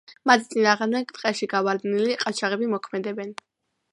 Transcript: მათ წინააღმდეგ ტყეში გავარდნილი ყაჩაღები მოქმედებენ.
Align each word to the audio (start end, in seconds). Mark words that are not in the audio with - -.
მათ 0.29 0.45
წინააღმდეგ 0.53 1.11
ტყეში 1.17 1.49
გავარდნილი 1.51 2.17
ყაჩაღები 2.25 2.73
მოქმედებენ. 2.75 3.37